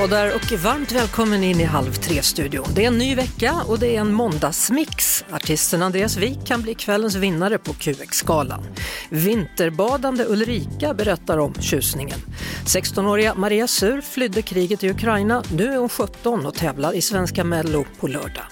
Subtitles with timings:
[0.00, 2.66] Applåder och varmt välkommen in i Halv tre-studion.
[2.74, 5.24] Det är en ny vecka och det är en måndagsmix.
[5.32, 8.62] Artisten Andreas Wik kan bli kvällens vinnare på QX-galan.
[9.08, 12.18] Vinterbadande Ulrika berättar om tjusningen.
[12.66, 15.42] 16-åriga Maria Sur flydde kriget i Ukraina.
[15.52, 18.44] Nu är hon 17 och tävlar i Svenska Mello på lördag.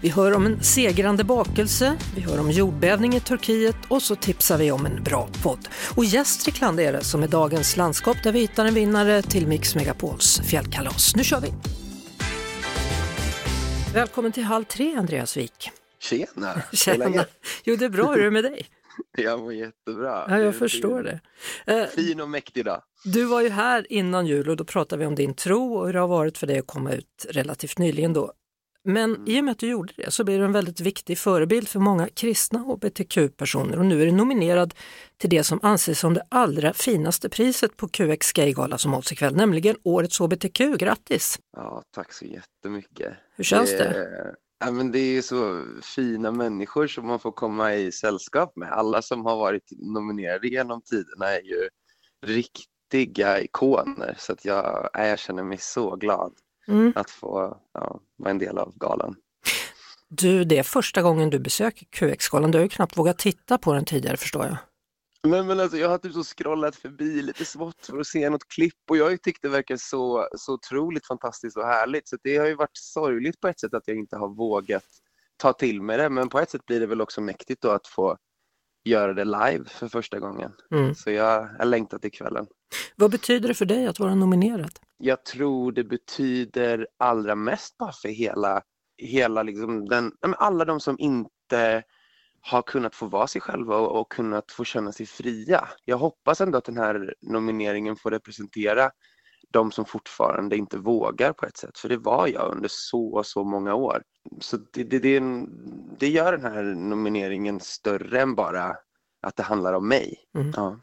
[0.00, 4.58] Vi hör om en segrande bakelse, vi hör om jordbävning i Turkiet och så tipsar
[4.58, 5.68] vi om en bra podd.
[5.96, 9.74] Och Gästrikland är det som är dagens landskap där vi hittar en vinnare till Mix
[9.74, 11.16] Megapols fjällkalas.
[11.16, 11.52] Nu kör vi!
[13.94, 15.70] Välkommen till Halv tre, Andreas Wik.
[15.98, 16.62] Tjena!
[16.72, 17.24] Tjena!
[17.64, 18.12] Jo, det är bra.
[18.12, 18.66] Hur är det med dig?
[19.18, 20.24] Jag mår jättebra.
[20.28, 21.20] Ja, jag förstår fin-
[21.66, 21.80] det.
[21.80, 22.82] Eh, Fin och mäktig dag.
[23.04, 25.92] Du var ju här innan jul och då pratade vi om din tro och hur
[25.92, 28.32] det har varit för dig att komma ut relativt nyligen då.
[28.84, 31.68] Men i och med att du gjorde det så blir du en väldigt viktig förebild
[31.68, 34.74] för många kristna hbtq-personer och nu är du nominerad
[35.16, 39.36] till det som anses som det allra finaste priset på QX Gaygala som hålls ikväll,
[39.36, 40.58] nämligen Årets hbtq.
[40.78, 41.38] Grattis!
[41.56, 43.14] Ja, tack så jättemycket.
[43.36, 44.34] Hur känns det?
[44.64, 48.72] Ja, men det är ju så fina människor som man får komma i sällskap med.
[48.72, 51.68] Alla som har varit nominerade genom tiderna är ju
[52.26, 54.16] riktiga ikoner.
[54.18, 56.32] Så att jag, ja, jag känner mig så glad
[56.68, 56.92] Mm.
[56.96, 59.16] att få ja, vara en del av galan.
[60.08, 62.50] Du, det är första gången du besöker QX-galan.
[62.50, 64.56] Du har ju knappt vågat titta på den tidigare förstår jag.
[65.22, 68.48] Men, men alltså, jag har typ så scrollat förbi lite smått för att se något
[68.48, 72.08] klipp och jag tyckte det verkar så, så otroligt fantastiskt och härligt.
[72.08, 74.84] Så det har ju varit sorgligt på ett sätt att jag inte har vågat
[75.36, 76.08] ta till mig det.
[76.10, 78.16] Men på ett sätt blir det väl också mäktigt då att få
[78.84, 80.52] göra det live för första gången.
[80.74, 80.94] Mm.
[80.94, 82.46] Så jag, jag längtar till kvällen.
[82.96, 84.78] Vad betyder det för dig att vara nominerad?
[84.98, 88.62] Jag tror det betyder allra mest bara för hela,
[88.98, 91.82] hela liksom den, alla de som inte
[92.40, 95.68] har kunnat få vara sig själva och, och kunnat få känna sig fria.
[95.84, 98.90] Jag hoppas ändå att den här nomineringen får representera
[99.52, 103.44] de som fortfarande inte vågar på ett sätt, för det var jag under så, så
[103.44, 104.02] många år.
[104.40, 105.22] Så det, det, det,
[105.98, 108.76] det gör den här nomineringen större än bara
[109.22, 110.16] att det handlar om mig.
[110.34, 110.52] Mm.
[110.56, 110.76] Ja.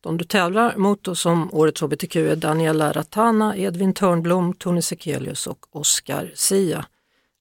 [0.00, 5.46] De du tävlar mot då som årets hbtq är Daniela Ratana, Edvin Törnblom, Tony Sekelius
[5.46, 6.86] och Oscar Sia.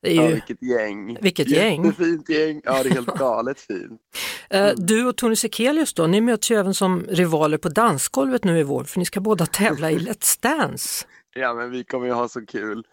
[0.01, 1.17] Det är Ja, ju, vilket gäng!
[1.21, 1.85] Vilket gäng.
[1.85, 2.61] Jättefint gäng!
[2.63, 4.01] Ja, det är helt galet fint.
[4.49, 8.59] eh, du och Tony Sekelius då, ni möts ju även som rivaler på dansgolvet nu
[8.59, 11.05] i vår för ni ska båda tävla i Let's Dance.
[11.37, 12.83] Ja, men vi kommer ju ha så kul.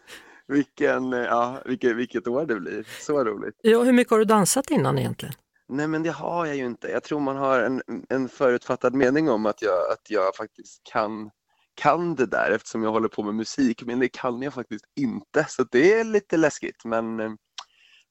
[0.49, 2.87] Vilken, eh, ja, vilket, vilket år det blir.
[3.01, 3.55] Så roligt.
[3.63, 5.35] Ja, hur mycket har du dansat innan egentligen?
[5.69, 6.89] Nej, men det har jag ju inte.
[6.89, 11.31] Jag tror man har en, en förutfattad mening om att jag, att jag faktiskt kan,
[11.75, 15.47] kan det där eftersom jag håller på med musik, men det kan jag faktiskt inte.
[15.49, 17.31] Så det är lite läskigt, men eh,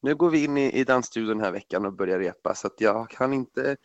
[0.02, 2.82] nu går vi in i, i dansstudion den här veckan och börjar repa, så att
[2.82, 3.76] jag kan inte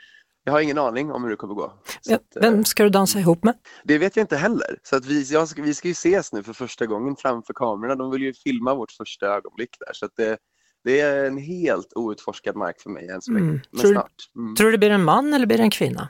[0.44, 1.72] jag har ingen aning om hur det kommer gå.
[2.04, 3.54] Ja, eh, Vem ska du dansa ihop med?
[3.84, 4.78] Det vet jag inte heller.
[4.82, 7.94] Så att vi, jag ska, vi ska ju ses nu för första gången framför kamerorna.
[7.94, 9.92] De vill ju filma vårt första ögonblick där.
[9.92, 10.38] Så det,
[10.84, 13.46] det är en helt outforskad mark för mig än så länge.
[13.46, 13.60] Mm.
[13.70, 14.12] Men Tror du- snart.
[14.36, 14.56] Mm.
[14.56, 16.08] Tror du det blir en man eller blir det en kvinna?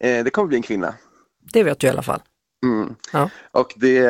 [0.00, 0.94] Eh, det kommer bli en kvinna.
[1.52, 2.20] Det vet du i alla fall.
[2.66, 2.94] Mm.
[3.12, 3.30] Ja.
[3.50, 4.02] Och det,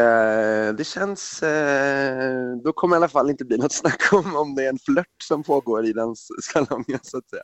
[0.76, 1.42] det känns...
[1.42, 4.78] Eh, då kommer i alla fall inte bli något snack om om det är en
[4.78, 7.42] flört som pågår i den salongen så att säga.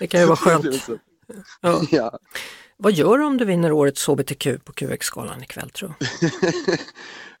[0.00, 0.88] Det kan ju vara skönt.
[1.60, 1.82] Ja.
[1.90, 2.18] ja.
[2.78, 6.06] Vad gör du om du vinner årets hbtq på QX-galan ikväll tror du?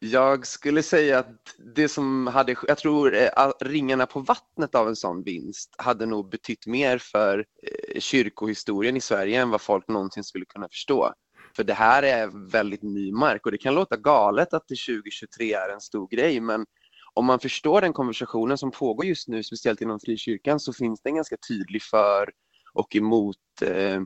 [0.10, 1.28] Jag skulle säga att
[1.74, 6.30] det som hade, jag tror eh, ringarna på vattnet av en sån vinst hade nog
[6.30, 11.12] betytt mer för eh, kyrkohistorien i Sverige än vad folk någonsin skulle kunna förstå.
[11.56, 15.52] För det här är väldigt ny mark och det kan låta galet att det 2023
[15.52, 16.66] är en stor grej men
[17.14, 21.08] om man förstår den konversationen som pågår just nu, speciellt inom frikyrkan, så finns det
[21.08, 22.30] en ganska tydlig för
[22.72, 24.00] och emot eh,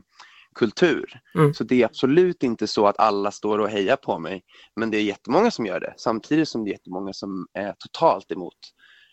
[0.55, 1.19] kultur.
[1.35, 1.53] Mm.
[1.53, 4.43] Så det är absolut inte så att alla står och hejar på mig.
[4.75, 8.31] Men det är jättemånga som gör det, samtidigt som det är jättemånga som är totalt
[8.31, 8.57] emot.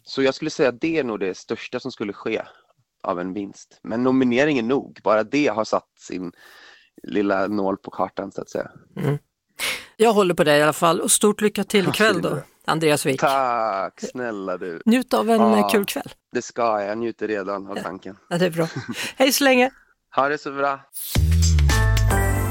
[0.05, 2.43] Så jag skulle säga att det är nog det största som skulle ske
[3.02, 3.81] av en vinst.
[3.82, 6.32] Men nomineringen nog, bara det har satt sin
[7.03, 8.71] lilla nål på kartan så att säga.
[9.97, 12.39] Jag håller på dig i alla fall och stort lycka till ikväll då.
[12.65, 13.21] Andreas Wik.
[13.21, 14.83] Tack snälla du.
[14.85, 15.59] Njut av en Ja.
[15.59, 16.09] eh, kul kväll.
[16.33, 18.17] Det ska jag, jag njuter redan av tanken.
[18.29, 18.69] Ja, det är bra.
[19.17, 19.71] Hej så länge!
[20.17, 20.81] Ha det så bra.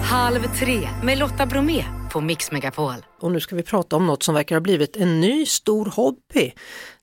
[0.03, 2.93] Halv tre med Lotta Bromé på Mix Megapol.
[3.19, 6.53] Och nu ska vi prata om något som verkar ha blivit en ny stor hobby,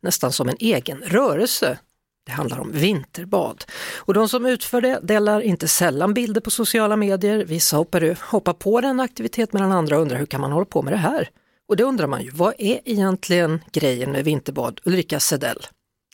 [0.00, 1.78] nästan som en egen rörelse.
[2.26, 3.64] Det handlar om vinterbad.
[3.96, 7.44] Och de som utför det delar inte sällan bilder på sociala medier.
[7.44, 10.92] Vissa hoppar, hoppar på den aktivitet medan andra undrar hur kan man hålla på med
[10.92, 11.28] det här?
[11.68, 14.80] Och det undrar man ju, vad är egentligen grejen med vinterbad?
[14.84, 15.66] Ulrika Sedell.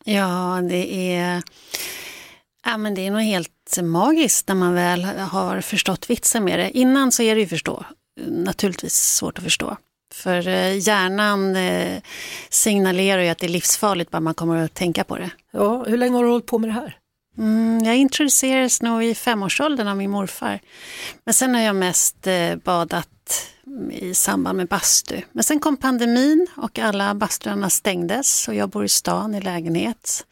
[0.04, 1.42] Ja, det är,
[2.64, 6.70] ja, men det är nog helt magiskt när man väl har förstått vitsen med det.
[6.70, 7.84] Innan så är det ju förstå,
[8.26, 9.76] naturligtvis svårt att förstå.
[10.14, 12.02] För eh, hjärnan eh,
[12.48, 15.30] signalerar ju att det är livsfarligt bara man kommer att tänka på det.
[15.50, 16.96] Ja, hur länge har du hållit på med det här?
[17.38, 20.60] Mm, jag introducerades nog i femårsåldern av min morfar.
[21.24, 23.08] Men sen har jag mest eh, badat
[23.92, 25.20] i samband med bastu.
[25.32, 30.26] Men sen kom pandemin och alla bastuarna stängdes och jag bor i stan i lägenhet.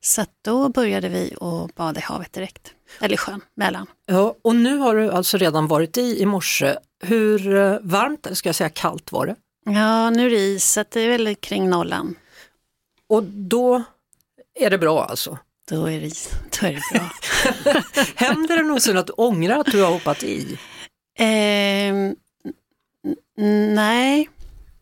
[0.00, 2.72] Så då började vi att bada i havet direkt.
[3.00, 3.86] Eller sjön, Mälaren.
[4.06, 6.74] Ja, och nu har du alltså redan varit i i morse.
[7.00, 9.36] Hur eh, varmt, eller ska jag säga kallt var det?
[9.64, 12.14] Ja, nu är det is, så det är väl kring nollan.
[13.08, 13.82] Och då
[14.60, 15.38] är det bra alltså?
[15.68, 16.30] Då är det,
[16.60, 17.10] då är det bra.
[18.14, 20.58] Händer det någonsin att du ångrar att du har hoppat i?
[21.18, 22.16] N-
[23.74, 24.28] nej,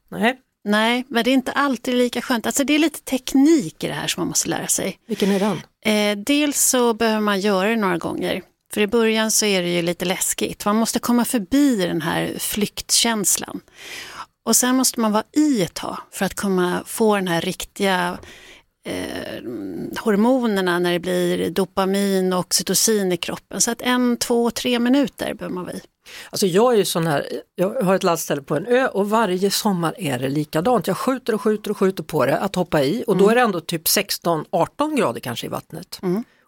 [0.09, 2.47] Nej, nej, men det är inte alltid lika skönt.
[2.47, 4.99] Alltså det är lite teknik i det här som man måste lära sig.
[5.07, 5.61] vilken är den?
[5.95, 8.43] Eh, dels så behöver man göra det några gånger.
[8.77, 10.65] För i början så är det ju lite läskigt.
[10.65, 13.61] Man måste komma förbi den här flyktkänslan.
[14.47, 18.19] Och sen måste man vara i ett tag för att komma få den här riktiga
[18.87, 19.43] eh,
[19.99, 23.61] hormonerna när det blir dopamin och oxytocin i kroppen.
[23.61, 25.81] Så att en, två, tre minuter behöver man vara i.
[26.31, 29.51] Alltså jag är ju sån här, jag har ett landställe på en ö och varje
[29.51, 30.87] sommar är det likadant.
[30.87, 33.41] Jag skjuter och skjuter och skjuter på det att hoppa i och då är det
[33.41, 35.99] ändå typ 16-18 grader kanske i vattnet.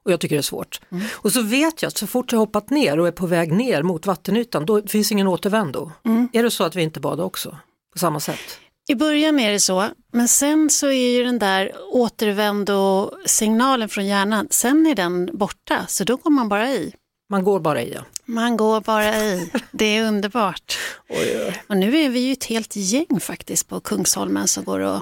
[0.09, 0.81] Och jag tycker det är svårt.
[1.13, 3.83] Och så vet jag att så fort jag hoppat ner och är på väg ner
[3.83, 5.93] mot vattenytan då finns ingen återvändo.
[6.33, 7.57] Är det så att vi inte badar också?
[7.93, 8.59] På samma sätt?
[8.91, 14.47] I början är det så, men sen så är ju den där återvändo-signalen från hjärnan,
[14.51, 16.95] sen är den borta, så då går man bara i.
[17.31, 17.93] Man går bara i.
[17.95, 18.01] Ja.
[18.25, 19.51] Man går bara i.
[19.71, 20.79] Det är underbart.
[21.69, 25.01] Och nu är vi ju ett helt gäng faktiskt på Kungsholmen som går och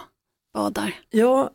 [0.56, 0.94] badar.
[1.10, 1.50] Ja,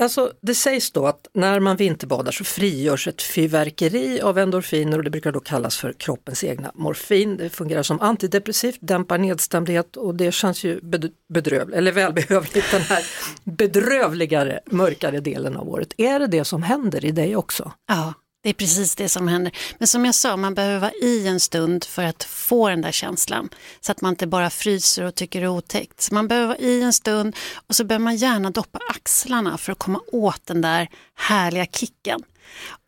[0.00, 5.04] alltså det sägs då att när man vinterbadar så frigörs ett fyrverkeri av endorfiner och
[5.04, 7.36] det brukar då kallas för kroppens egna morfin.
[7.36, 12.80] Det fungerar som antidepressivt, dämpar nedstämdhet och det känns ju bed- bedrövligt, eller välbehövligt den
[12.80, 13.04] här
[13.44, 15.92] bedrövligare, mörkare delen av året.
[15.96, 17.72] Är det det som händer i dig också?
[17.88, 18.14] Ja,
[18.44, 19.52] det är precis det som händer.
[19.78, 22.92] Men som jag sa, man behöver vara i en stund för att få den där
[22.92, 23.48] känslan.
[23.80, 26.00] Så att man inte bara fryser och tycker det är otäckt.
[26.00, 27.36] Så man behöver vara i en stund
[27.68, 32.22] och så behöver man gärna doppa axlarna för att komma åt den där härliga kicken.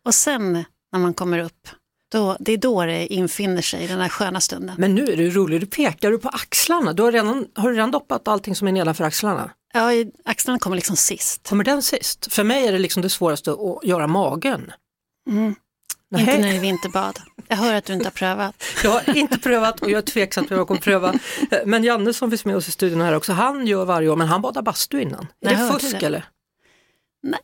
[0.05, 0.53] Och sen
[0.91, 1.69] när man kommer upp,
[2.11, 4.75] då, det är då det infinner sig, den där sköna stunden.
[4.77, 6.93] Men nu är det roligt, du pekar du på axlarna.
[6.93, 9.51] Du har, redan, har du redan doppat allting som är nedanför axlarna?
[9.73, 9.89] Ja,
[10.25, 11.49] axlarna kommer liksom sist.
[11.49, 12.33] Kommer den sist?
[12.33, 14.71] För mig är det liksom det svåraste att göra magen.
[15.27, 15.55] Mm.
[16.09, 16.21] Nej.
[16.21, 17.19] Inte när det är vinterbad.
[17.47, 18.63] Jag hör att du inte har prövat.
[18.83, 21.13] Jag har inte prövat och jag är tveksam till vad jag kommer pröva.
[21.65, 24.27] Men Janne som finns med oss i studion här också, han gör varje år, men
[24.27, 25.27] han badar bastu innan.
[25.45, 26.05] Är Jag det fusk det.
[26.05, 26.25] eller?
[27.23, 27.39] Nej,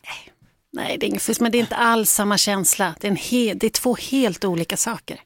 [0.73, 2.95] nej det är inget fusk, men det är inte alls samma känsla.
[2.99, 5.19] Det är, en he- det är två helt olika saker.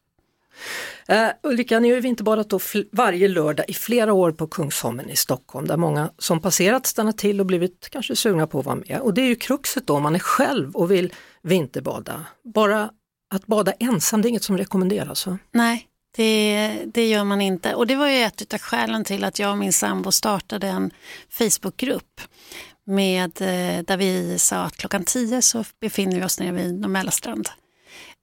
[1.11, 5.09] Uh, Ulrika, ni har ju vinterbadat då fl- varje lördag i flera år på Kungsholmen
[5.09, 8.75] i Stockholm där många som passerat stannat till och blivit kanske sugna på att vara
[8.75, 8.99] med.
[9.01, 11.13] Och det är ju kruxet då om man är själv och vill
[11.47, 12.25] vinterbada.
[12.43, 12.89] Bara
[13.33, 15.37] att bada ensam, det är inget som rekommenderas va?
[15.51, 17.75] Nej, det, det gör man inte.
[17.75, 20.91] Och det var ju ett av skälen till att jag och min sambo startade en
[21.29, 22.21] Facebookgrupp
[22.85, 26.89] med, eh, där vi sa att klockan 10 så befinner vi oss nere vid Norr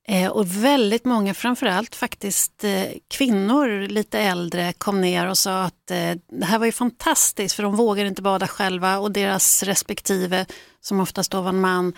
[0.08, 5.90] Eh, och väldigt många, framförallt faktiskt eh, kvinnor lite äldre, kom ner och sa att
[5.90, 10.46] eh, det här var ju fantastiskt för de vågar inte bada själva och deras respektive,
[10.80, 11.92] som oftast då var en man,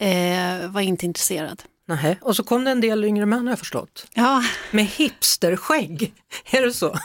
[0.00, 1.62] eh, var inte intresserad.
[1.88, 2.16] Nähä.
[2.20, 4.06] Och så kom det en del yngre män har jag förstått.
[4.14, 6.12] Ja, Med hipsterskägg,
[6.50, 6.98] är det så?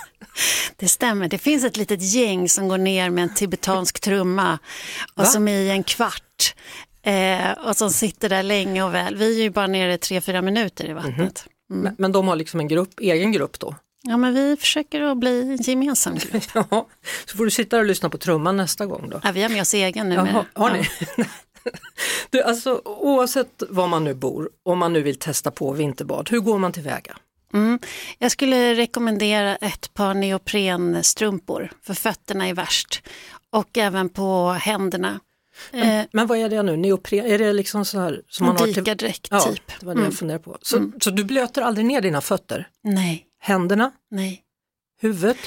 [0.76, 1.28] Det stämmer.
[1.28, 4.60] Det finns ett litet gäng som går ner med en tibetansk trumma
[5.16, 5.26] och Va?
[5.26, 6.56] som är i en kvart.
[7.02, 9.16] Eh, och som sitter där länge och väl.
[9.16, 11.46] Vi är ju bara nere tre, fyra minuter i vattnet.
[11.70, 13.76] Men, men de har liksom en grupp, egen grupp då?
[14.04, 16.44] Ja, men vi försöker att bli en gemensam grupp.
[16.54, 16.88] Ja,
[17.26, 19.20] så får du sitta och lyssna på trumman nästa gång då.
[19.24, 20.16] Ja, vi har med oss egen nu.
[20.16, 20.88] Jaha, har ni?
[21.18, 21.24] Ja.
[22.30, 26.40] Du, alltså, oavsett var man nu bor, om man nu vill testa på vinterbad, hur
[26.40, 27.18] går man tillväga?
[27.54, 27.80] Mm.
[28.18, 33.02] Jag skulle rekommendera ett par neoprenstrumpor, för fötterna är värst.
[33.52, 35.20] och även på händerna.
[35.72, 36.78] Men, men vad är det nu?
[36.78, 37.26] Neopren?
[37.26, 38.76] Är det liksom så här som man har till...
[38.76, 39.80] Dykardräkt Ja, typ.
[39.80, 40.58] det var det jag funderade på.
[40.62, 42.68] Så, så du blöter aldrig ner dina fötter?
[42.84, 43.92] Nej, Händerna?
[44.12, 44.42] nej.
[45.02, 45.38] Huvudet?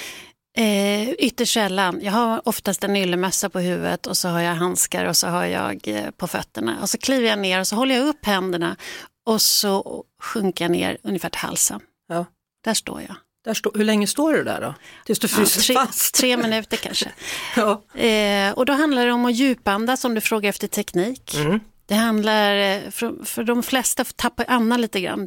[0.57, 2.01] Eh, ytterst sällan.
[2.03, 5.45] Jag har oftast en yllemössa på huvudet och så har jag handskar och så har
[5.45, 6.79] jag eh, på fötterna.
[6.83, 8.77] Och så kliver jag ner och så håller jag upp händerna
[9.27, 11.81] och så sjunker jag ner ungefär till halsen.
[12.09, 12.25] Ja.
[12.65, 13.17] Där står jag.
[13.45, 14.75] Där stå, hur länge står du där då?
[15.07, 16.15] Tills du Ja, fryser tre, fast?
[16.15, 17.13] tre minuter kanske.
[17.57, 18.01] Ja.
[18.01, 21.35] Eh, och då handlar det om att djupandas om du frågar efter teknik.
[21.35, 21.61] Mm.
[21.87, 25.27] Det handlar, eh, för, för de flesta tappar andan lite grann.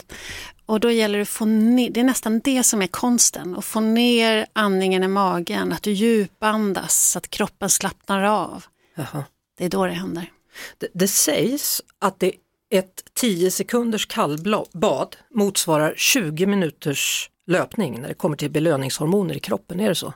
[0.65, 3.65] Och då gäller det att få ner, det är nästan det som är konsten, att
[3.65, 8.65] få ner andningen i magen, att du djupandas så att kroppen slappnar av.
[8.95, 9.23] Jaha.
[9.57, 10.31] Det är då det händer.
[10.77, 12.33] Det, det sägs att det
[12.69, 19.79] ett 10 sekunders kallbad motsvarar 20 minuters löpning när det kommer till belöningshormoner i kroppen,
[19.79, 20.13] är det så?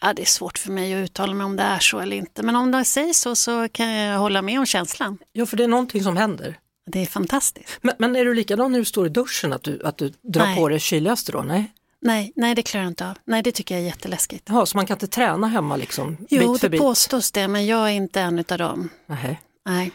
[0.00, 2.42] Ja, det är svårt för mig att uttala mig om det är så eller inte,
[2.42, 5.18] men om det sägs så så kan jag hålla med om känslan.
[5.32, 6.58] Ja, för det är någonting som händer.
[6.88, 7.78] Det är fantastiskt.
[7.80, 10.44] Men, men är du likadan när du står i duschen, att du, att du drar
[10.44, 10.56] Nej.
[10.56, 11.42] på dig kyligaste då?
[11.42, 11.72] Nej?
[12.00, 13.18] Nej, nej, det klarar jag inte av.
[13.24, 14.44] Nej, det tycker jag är jätteläskigt.
[14.48, 16.16] Jaha, så man kan inte träna hemma liksom?
[16.30, 16.80] Jo, bit för det bit?
[16.80, 18.88] påstås det, men jag är inte en av dem.
[19.06, 19.40] Nej.
[19.66, 19.92] Nej.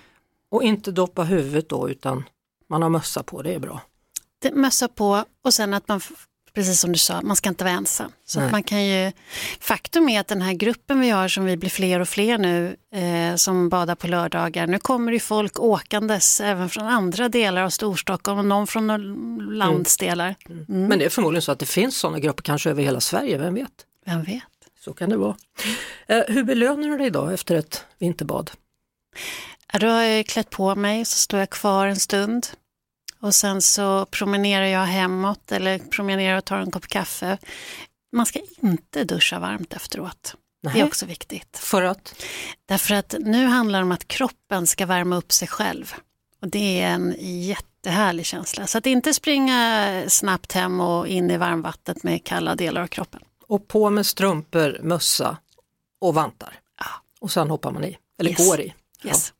[0.50, 2.24] Och inte doppa huvudet då, utan
[2.70, 3.82] man har mössa på, det är bra.
[4.40, 6.02] Det, mössa på och sen att man,
[6.54, 8.12] precis som du sa, man ska inte vara ensam.
[8.26, 9.12] Så man kan ju,
[9.60, 12.76] faktum är att den här gruppen vi har som vi blir fler och fler nu
[12.96, 17.70] eh, som badar på lördagar, nu kommer det folk åkandes även från andra delar av
[17.70, 20.36] Storstockholm och någon från landsdelar.
[20.50, 20.66] Mm.
[20.88, 23.54] Men det är förmodligen så att det finns sådana grupper kanske över hela Sverige, vem
[23.54, 23.86] vet?
[24.06, 24.44] Vem vet?
[24.80, 25.36] Så kan det vara.
[26.08, 28.52] Eh, hur belönar du dig då efter ett vinterbad?
[29.80, 32.48] Då har jag klätt på mig så står jag kvar en stund
[33.24, 37.38] och sen så promenerar jag hemåt eller promenerar och tar en kopp kaffe.
[38.12, 40.36] Man ska inte duscha varmt efteråt.
[40.64, 40.84] Det är Nej.
[40.84, 41.58] också viktigt.
[41.58, 42.16] För att?
[42.66, 45.94] Därför att nu handlar det om att kroppen ska värma upp sig själv.
[46.42, 48.68] Och det är en jättehärlig känsla.
[48.68, 53.22] Så att inte springa snabbt hem och in i varmvattnet med kalla delar av kroppen.
[53.48, 55.38] Och på med strumpor, mössa
[56.02, 56.60] och vantar.
[56.80, 56.86] Ja.
[57.20, 58.48] Och sen hoppar man i, eller Yes.
[58.48, 58.74] går i.
[59.04, 59.34] Yes.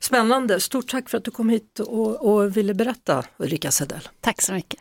[0.00, 4.08] Spännande, stort tack för att du kom hit och, och ville berätta Ulrika Sedell.
[4.20, 4.80] Tack så mycket.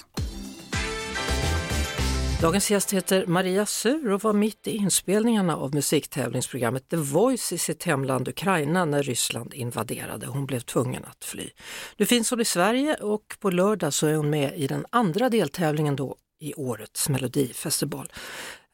[2.42, 7.58] Dagens gäst heter Maria Sur och var mitt i inspelningarna av musiktävlingsprogrammet The Voice i
[7.58, 10.28] sitt hemland Ukraina när Ryssland invaderade.
[10.28, 11.50] Hon blev tvungen att fly.
[11.98, 15.30] Nu finns hon i Sverige och på lördag så är hon med i den andra
[15.30, 18.12] deltävlingen då i årets melodifestival.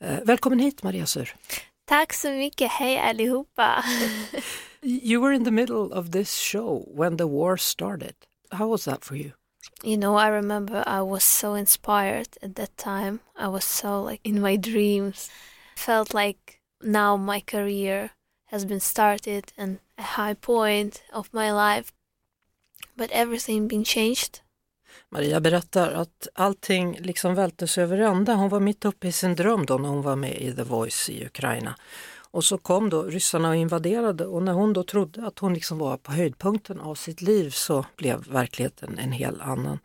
[0.03, 1.35] Eh, välkommen hit Maria Sur.
[1.87, 3.83] Tack så mycket, hej allihopa.
[4.87, 8.13] You were in the middle of this show when the war started.
[8.51, 9.31] How was that for you?
[9.83, 13.19] You know, I remember I was so inspired at that time.
[13.35, 15.31] I was so like in my dreams.
[15.75, 18.11] Felt like now my career
[18.51, 21.91] has been started and a high point of my life.
[22.95, 24.41] But everything been changed.
[25.09, 28.33] Maria berättar att allting liksom vältes över ända.
[28.33, 31.09] Hon var mitt uppe i sin dröm då när hon var med i The Voice
[31.09, 31.75] i Ukraina.
[32.35, 35.77] Och så kom då ryssarna och invaderade och när hon då trodde att hon liksom
[35.77, 39.79] var på höjdpunkten av sitt liv så blev verkligheten en hel annan.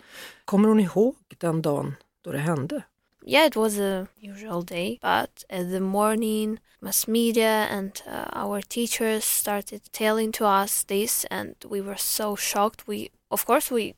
[0.45, 2.83] Kommer hon ihåg den dagen då det hände?
[3.27, 8.63] Yeah, it was a usual day, but at the morning, mass media and uh, our
[8.63, 12.89] teachers started telling to us this, and we were so shocked.
[12.89, 13.95] We, of course, we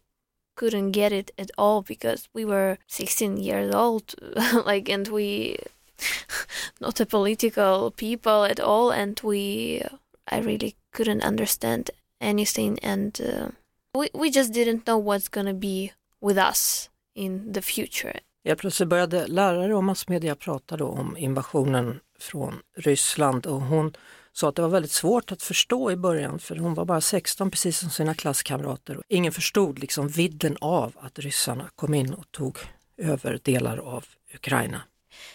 [0.57, 4.15] couldn't get it at all because we were 16 years old,
[4.67, 5.57] like, and we
[6.81, 9.81] not a political people at all, and we,
[10.33, 11.91] I really couldn't understand
[12.21, 13.49] anything, and uh,
[13.99, 18.21] we we just didn't know what's gonna be with us in the future.
[18.45, 23.93] Helt plötsligt började lärare och massmedia prata då om invasionen från Ryssland och hon
[24.33, 27.51] sa att det var väldigt svårt att förstå i början för hon var bara 16
[27.51, 28.97] precis som sina klasskamrater.
[28.97, 32.59] och Ingen förstod liksom vidden av att ryssarna kom in och tog
[32.97, 34.05] över delar av
[34.35, 34.83] Ukraina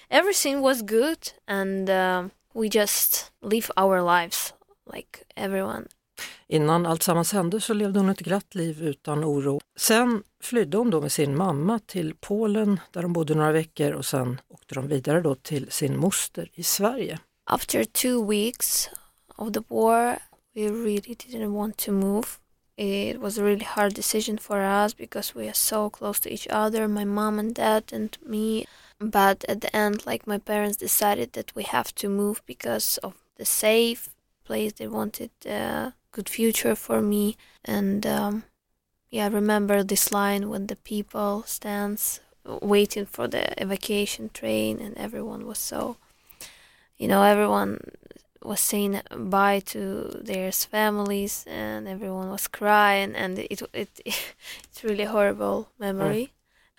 [0.10, 4.54] everything was good and uh, we just live our lives
[4.94, 5.88] like everyone
[6.48, 9.60] Innan allt sammans hände så levde hon ett glatt liv utan oro.
[9.78, 14.06] Sen flydde hon då med sin mamma till Polen där de bodde några veckor och
[14.06, 17.20] sen åkte de vidare då till sin moster i Sverige.
[17.48, 18.90] after two weeks
[19.38, 20.20] of the war
[20.54, 22.28] we really didn't want to move
[22.76, 26.48] it was a really hard decision for us because we are so close to each
[26.52, 28.66] other my mom and dad and me
[29.00, 33.14] but at the end like my parents decided that we have to move because of
[33.36, 34.10] the safe
[34.44, 34.74] place.
[34.74, 37.38] They wanted a good future for me.
[37.66, 38.44] And um,
[39.10, 42.20] yeah i remember this line when the people stands
[42.62, 45.96] waiting for the evacuation train and everyone was so
[46.98, 47.80] you know everyone
[48.48, 53.14] was saying bye to their families and everyone was crying.
[53.16, 56.34] And it it it's really horrible memory.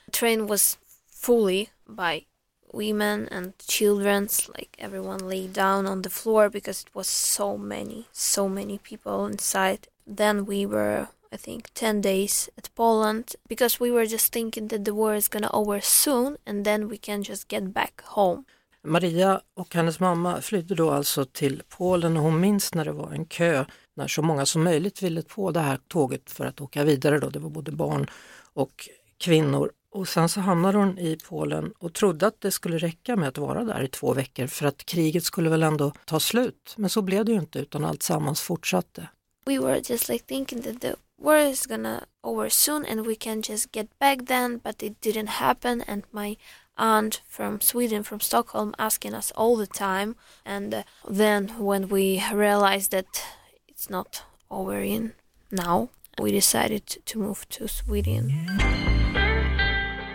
[0.07, 2.27] The train was fully by
[2.73, 4.29] women and children.
[4.57, 9.27] like everyone lay down on the floor because it was so many so many people
[9.33, 14.69] inside then we were i think 10 days at poland because we were just thinking
[14.69, 18.45] that the war is gonna over soon and then we can just get back home
[18.83, 23.13] Maria och hennes mamma flydde då alltså till Polen och hon minns när det var
[23.13, 23.65] en kö
[23.95, 27.19] när så många som möjligt ville på det här tåget för att åka vidare.
[27.19, 27.31] Då.
[27.31, 28.11] Det var både barn
[28.53, 29.73] och kvinnor.
[29.91, 33.39] Och sen så hamnade hon i Polen och trodde att det skulle räcka med att
[33.39, 36.75] vara där i två veckor för att kriget skulle väl ändå ta slut.
[36.77, 39.09] Men så blev det ju inte utan allt sammans fortsatte.
[39.49, 43.41] we were just like thinking that the war is gonna over soon and we can
[43.41, 46.37] just get back then but it didn't happen and my
[46.77, 50.15] aunt from sweden from stockholm asking us all the time
[50.45, 53.25] and uh, then when we realized that
[53.67, 55.13] it's not over in
[55.51, 55.89] now
[56.21, 58.25] we decided to, to move to sweden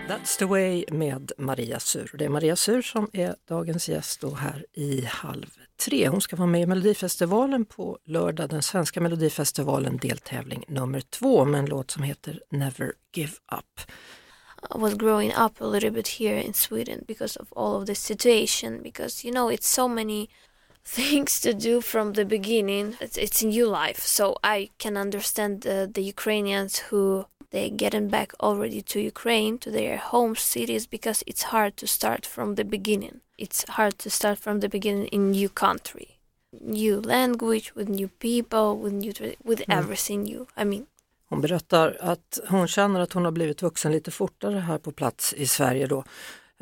[0.08, 2.12] That's the way med Maria Sur.
[2.18, 6.08] Det är Maria Sur som är dagens gäst då här i Halv tre.
[6.08, 11.60] Hon ska vara med i Melodifestivalen på lördag, den svenska Melodifestivalen deltävling nummer två med
[11.60, 13.82] en låt som heter Never Give Up.
[14.76, 18.00] I was growing up a little bit here in Sweden because of all of this
[18.00, 20.30] situation because you know it's so many
[20.86, 22.96] things to do from the beginning.
[23.00, 28.08] It's, it's a new life so I can understand the, the Ukrainians who they getting
[28.10, 32.64] back already to Ukraine to their home cities because it's hard to start from the
[32.64, 33.22] beginning.
[33.38, 36.18] It's hard to start from the beginning in new country.
[36.62, 39.14] New language with new people with new
[39.44, 40.86] with everything new I mean.
[41.30, 45.34] Hon berättar att hon känner att hon har blivit vuxen lite fortare här på plats
[45.34, 46.04] i Sverige då.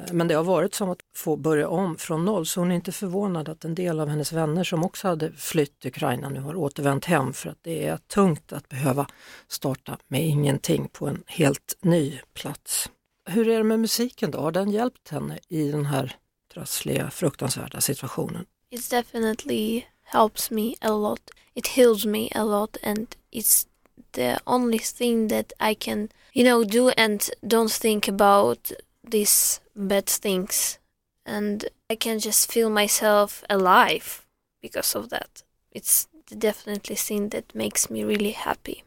[0.08, 2.76] Eh, men det har varit som att få börja om från noll så hon är
[2.76, 6.56] inte förvånad att en del av hennes vänner som också hade flytt Ukraina nu har
[6.56, 9.08] återvänt hem för att det är tungt att behöva
[9.48, 12.90] starta med ingenting på en helt ny plats.
[13.26, 14.40] Hur är det med musiken då?
[14.40, 16.16] Har den hjälpt henne i den här
[16.54, 18.46] trassliga, fruktansvärda situationen?
[18.72, 21.30] it definitely helps me a lot.
[21.56, 23.68] It heals me a lot, and it's
[24.14, 28.72] the only thing that I can, you know, do and don't think about
[29.12, 30.80] these bad things.
[31.26, 34.26] And I can just feel myself alive
[34.62, 35.44] because of that.
[35.72, 38.84] It's definitely thing that makes me really happy.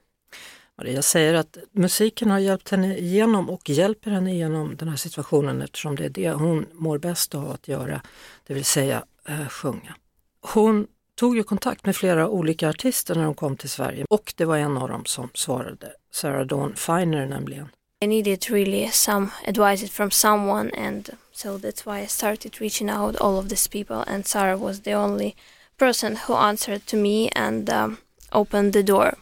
[0.79, 5.63] Maria säger att musiken har hjälpt henne igenom och hjälper henne igenom den här situationen
[5.63, 8.01] eftersom det är det hon mår bäst av att göra,
[8.47, 9.95] det vill säga äh, sjunga.
[10.41, 14.45] Hon tog ju kontakt med flera olika artister när de kom till Sverige och det
[14.45, 17.69] var en av dem som svarade, Sarah Dawn Finer nämligen.
[18.05, 23.17] I needed really some advice from someone, and so that's why I started reaching out
[23.17, 24.05] all of these people.
[24.07, 25.35] And Sarah was the only
[25.79, 27.97] person who answered to me and um,
[28.31, 29.15] opened the door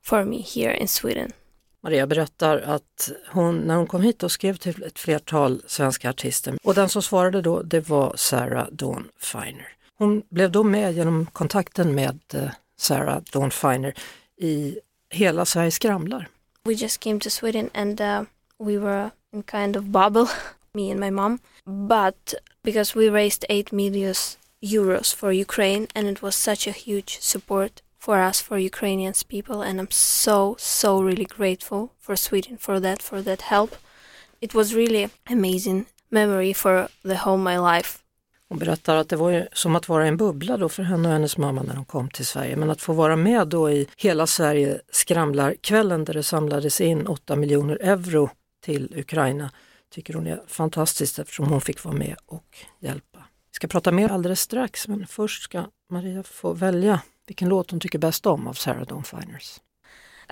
[0.00, 1.32] for me here in Sweden.
[1.80, 6.58] Maria berättar att hon, när hon kom hit och skrev till ett flertal svenska artister
[6.62, 9.68] och den som svarade då det var Sarah Dawn Finer.
[9.98, 13.94] Hon blev då med genom kontakten med eh, Sarah Dawn Finer
[14.36, 14.78] i
[15.10, 16.28] Hela Sverige skramlar.
[16.64, 18.24] We just came to Sweden and uh,
[18.58, 20.28] we were in kind of bubble,
[20.74, 21.40] me and my mom.
[21.66, 24.14] But because we raised 8 million
[24.62, 29.62] euros for Ukraine and it was such a huge support for us, for Ukrainians people,
[29.62, 33.76] and I'm so, so really grateful for Sweden for that, for that help.
[34.40, 38.01] It was really amazing memory for the whole my life.
[38.52, 41.08] Hon berättar att det var ju som att vara i en bubbla då för henne
[41.08, 42.56] och hennes mamma när de kom till Sverige.
[42.56, 47.36] Men att få vara med då i Hela Sverige skramlar-kvällen där det samlades in 8
[47.36, 48.30] miljoner euro
[48.64, 49.50] till Ukraina
[49.90, 53.18] tycker hon är fantastiskt eftersom hon fick vara med och hjälpa.
[53.18, 57.80] Vi ska prata mer alldeles strax men först ska Maria få välja vilken låt hon
[57.80, 59.60] tycker bäst om av Sarah Dawn Finers.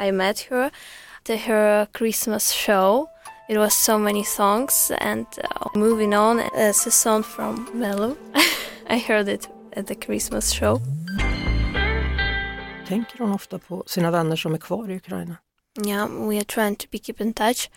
[0.09, 0.70] I met her
[1.24, 3.06] to her Christmas show.
[3.50, 8.16] It was so many songs, and uh, moving on as a song from Mello.
[8.88, 10.80] I heard it at the Christmas show.
[12.88, 15.36] Tänker hon ofta på sina vänner som är kvar i Ukraina?
[15.84, 17.70] Yeah, we are trying to be keep in touch.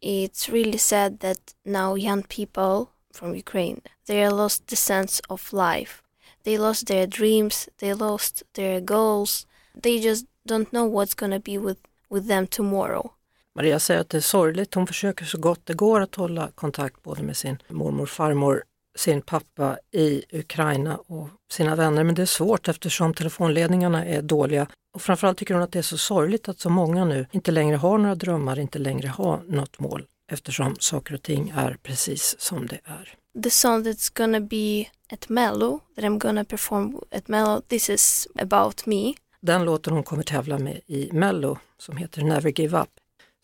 [0.00, 6.02] It's really sad that now young people from Ukraine they lost the sense of life.
[6.42, 7.68] They lost their dreams.
[7.78, 9.46] They lost their goals.
[9.82, 11.78] They just don't know what's gonna be with
[12.08, 13.15] with them tomorrow.
[13.56, 14.74] Maria säger att det är sorgligt.
[14.74, 18.62] Hon försöker så gott det går att hålla kontakt både med sin mormor, farmor,
[18.96, 22.04] sin pappa i Ukraina och sina vänner.
[22.04, 24.66] Men det är svårt eftersom telefonledningarna är dåliga.
[24.94, 27.76] Och framförallt tycker hon att det är så sorgligt att så många nu inte längre
[27.76, 32.66] har några drömmar, inte längre har något mål eftersom saker och ting är precis som
[32.66, 33.14] det är.
[33.42, 38.28] the song that's gonna be at Mello, that I'm gonna perform at Mello, this is
[38.38, 39.14] about me.
[39.40, 42.88] Den låten hon kommer tävla med i Mello som heter Never Give Up,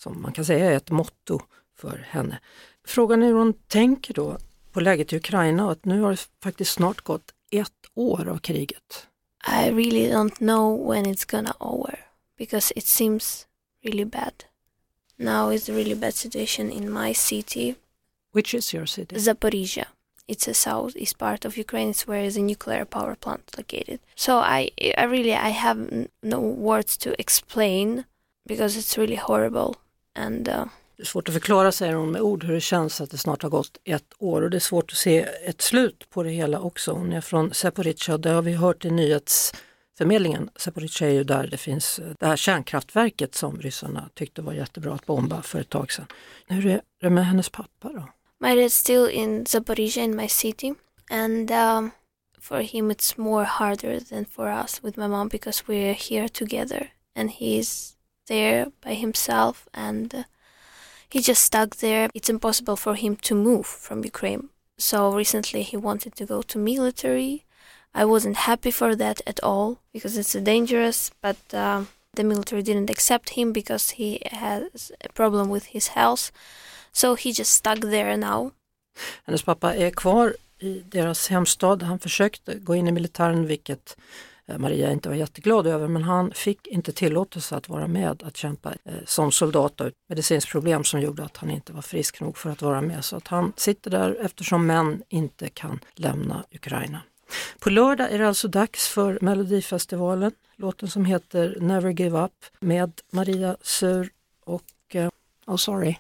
[0.03, 1.41] som man kan säga är ett motto
[1.77, 2.41] för henne.
[2.85, 4.39] Frågan är hur hon tänker då
[4.73, 8.39] på läget i Ukraina och att nu har det faktiskt snart gått ett år av
[8.39, 9.07] kriget.
[9.49, 11.99] I really don't know when it's gonna over
[12.39, 13.47] because it seems
[13.85, 14.33] really bad.
[15.17, 17.75] Now it's a really bad situation in my city,
[18.33, 19.17] Which is your city?
[19.17, 19.87] Zaporizhia.
[20.27, 21.91] It's a southeast part of Ukraine.
[21.91, 24.01] It's where is a nuclear power plant located.
[24.15, 28.05] So I, I really, I have no words to explain
[28.47, 29.77] because it's really horrible.
[30.15, 30.65] And uh,
[30.97, 33.43] Det är svårt att förklara, säger hon med ord, hur det känns att det snart
[33.43, 36.61] har gått ett år och det är svårt att se ett slut på det hela
[36.61, 36.93] också.
[36.93, 40.51] Hon är från Zaporizjzja och det har vi hört i nyhetsförmedlingen.
[40.57, 44.95] Zaporizjzja är ju där det finns eh, det här kärnkraftverket som ryssarna tyckte var jättebra
[44.95, 46.07] att bomba för ett tag sedan.
[46.47, 48.09] Hur är det med hennes pappa då?
[48.43, 50.75] my dad's still in Zaporizhia in my city.
[51.09, 51.93] And um,
[52.41, 56.89] for him, it's more harder than for us with my mom because we're here together
[57.15, 57.92] and he's
[58.27, 60.23] there by himself and uh,
[61.09, 62.09] he just stuck there.
[62.15, 64.49] It's impossible for him to move from Ukraine.
[64.79, 67.45] So recently he wanted to go to military.
[67.95, 72.91] I wasn't happy for that at all because it's dangerous, but um, the military didn't
[72.91, 76.33] accept him because he has a problem with his health.
[76.93, 78.53] So he just stuck there now.
[79.25, 81.83] Hennes pappa är kvar i deras hemstad.
[81.83, 83.97] Han försökte gå in i militären vilket
[84.47, 88.37] Eh, Maria inte var jätteglad över men han fick inte tillåtelse att vara med att
[88.37, 89.77] kämpa eh, som soldat.
[89.77, 89.91] då.
[90.09, 93.05] medicinskt problem som gjorde att han inte var frisk nog för att vara med.
[93.05, 97.01] Så att han sitter där eftersom män inte kan lämna Ukraina.
[97.59, 100.33] På lördag är det alltså dags för Melodifestivalen.
[100.57, 104.11] Låten som heter Never Give Up med Maria Sur
[104.45, 105.09] och eh,
[105.47, 105.97] Oh sorry.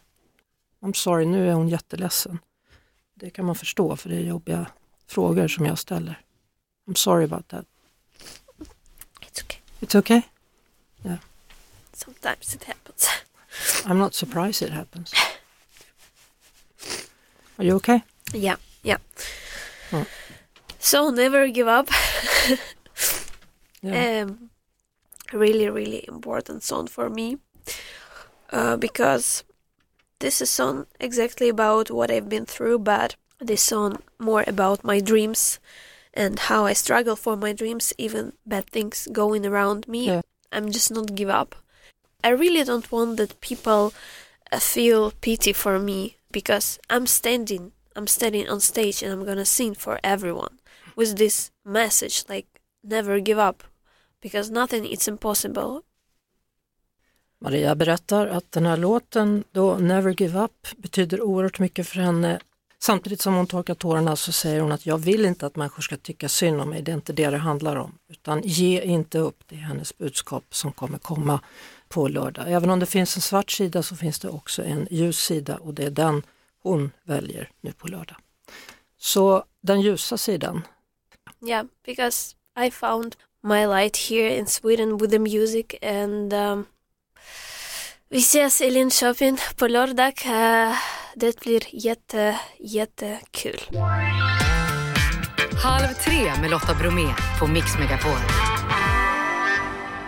[0.81, 2.39] I'm sorry, nu är hon jätteledsen.
[3.15, 4.67] Det kan man förstå för det är jobbiga
[5.07, 6.21] frågor som jag ställer.
[6.89, 7.67] I'm sorry about that.
[9.83, 10.27] It's okay.
[11.05, 11.19] Yeah.
[11.93, 13.09] Sometimes it happens.
[13.85, 15.13] I'm not surprised it happens.
[17.59, 18.05] Are you okay?
[18.33, 18.99] Yeah, yeah.
[19.91, 20.07] Mm.
[20.79, 21.89] So never give up.
[23.83, 24.23] Yeah.
[24.23, 24.51] Um,
[25.33, 27.39] really, really important song for me
[28.53, 29.43] uh, because
[30.21, 35.01] this is song exactly about what I've been through, but this song more about my
[35.01, 35.59] dreams
[36.15, 40.07] and how I struggle for my dreams, even bad things going around me.
[40.07, 40.23] Yeah.
[40.53, 41.55] I'm just not give up.
[42.23, 43.93] I really don't want that people
[44.53, 49.45] uh, feel pity for me because I'm standing, I'm standing on stage and I'm gonna
[49.45, 50.59] sing for everyone
[50.95, 52.47] with this message like
[52.85, 53.65] never give up
[54.21, 55.83] because nothing is impossible.
[57.39, 62.41] Maria berättar att den här låten, då Never Give Up, betyder oerhört mycket för henne.
[62.83, 65.97] Samtidigt som hon torkar tårarna så säger hon att jag vill inte att människor ska
[65.97, 67.99] tycka synd om mig, det är inte det det handlar om.
[68.09, 71.41] Utan ge inte upp, det är hennes budskap som kommer komma
[71.89, 72.53] på lördag.
[72.53, 75.75] Även om det finns en svart sida så finns det också en ljus sida och
[75.75, 76.23] det är den
[76.63, 78.17] hon väljer nu på lördag.
[78.99, 80.63] Så den ljusa sidan,
[81.47, 86.67] Yeah, because I found my light here in Sweden with the music and um,
[88.09, 90.15] vi ses i Linköping på lördag.
[90.27, 90.77] Uh,
[91.15, 93.61] det blir jätte, jättekul.
[95.65, 98.19] Halv tre med Lotta Bromé på Mix Megapol.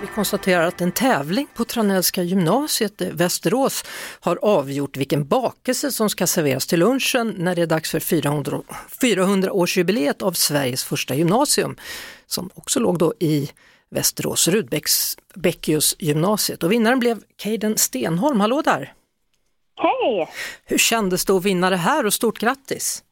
[0.01, 3.85] Vi konstaterar att en tävling på Tranellska gymnasiet i Västerås
[4.21, 8.61] har avgjort vilken bakelse som ska serveras till lunchen när det är dags för 400,
[9.01, 11.77] 400-årsjubileet av Sveriges första gymnasium
[12.27, 13.51] som också låg då i
[13.90, 16.62] Västerås, Rudbeckius gymnasiet.
[16.62, 18.40] Och vinnaren blev Caden Stenholm.
[18.40, 18.95] Hallå där!
[19.77, 20.29] Hej!
[20.67, 23.05] Hur kändes det att vinna det här och stort grattis!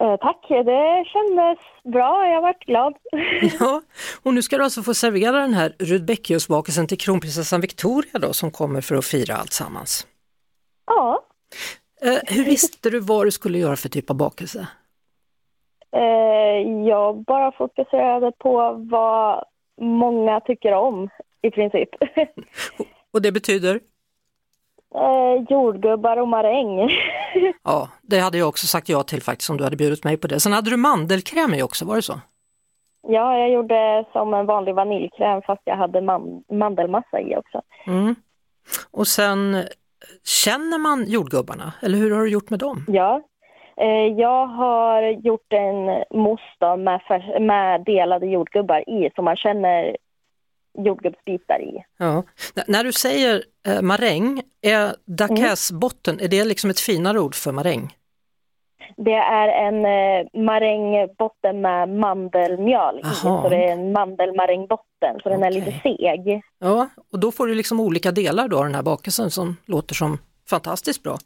[0.00, 1.58] Eh, tack, det kändes
[1.92, 2.26] bra.
[2.26, 2.94] Jag varit glad.
[3.60, 3.82] Ja,
[4.22, 8.50] och nu ska du alltså få servera den här Rudbeckius-bakelsen till kronprinsessan Victoria då som
[8.50, 10.06] kommer för att fira allt sammans.
[10.86, 11.24] ja,
[12.02, 14.66] Eh, hur visste du vad du skulle göra för typ av bakelse?
[15.96, 19.44] eh, jag bara fokuserade på vad
[19.80, 21.08] många tycker om
[21.42, 21.88] i princip.
[23.12, 23.80] Och det betyder?
[24.94, 26.90] Eh, jordgubbar och maräng.
[27.64, 30.26] Ja, det hade jag också sagt ja till faktiskt om du hade bjudit mig på
[30.26, 30.40] det.
[30.40, 32.20] Sen hade du mandelkräm i också, var det så?
[33.08, 37.62] ja, jag gjorde som en vanlig vaniljkräm fast jag hade man- mandelmassa i också.
[37.86, 38.14] Mm.
[38.90, 39.64] Och sen, eh,
[40.44, 42.84] känner man jordgubbarna eller hur har du gjort med dem?
[42.88, 43.20] Ja,
[43.76, 45.86] eh, jag har gjort en
[46.22, 47.00] mousse med,
[47.42, 49.96] med delade jordgubbar i som man känner
[50.78, 51.84] jordgubbsbitar i.
[51.98, 52.22] Ja.
[52.56, 57.34] N- när du säger eh, maräng, är Dakes botten, är det liksom ett finare ord
[57.34, 57.96] för maräng?
[58.96, 63.04] Det är en eh, marängbotten med mandelmjöl i.
[63.04, 66.42] Så det är en mandelmarängbotten, så den är lite seg.
[66.58, 69.94] Ja, och då får du liksom olika delar då av den här bakelsen som låter
[69.94, 70.18] som
[70.50, 71.18] fantastiskt bra.